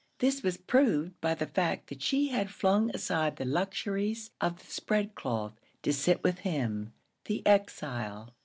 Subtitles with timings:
[0.17, 4.65] This was proved by the fact that she had flung aside the luxuries of the
[4.65, 6.91] spread cloth to sit with him,
[7.25, 8.33] the exile.